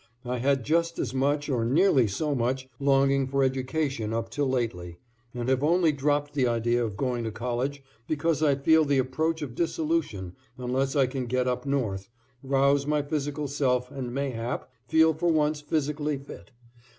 [0.25, 4.97] I had just as much, or nearly so much, longing for education up till lately,
[5.31, 9.43] and have only dropped the idea of going to college because I feel the approach
[9.43, 12.09] of dissolution unless I can get up north,
[12.41, 16.49] rouse my physical self and mayhap feel for once physically fit.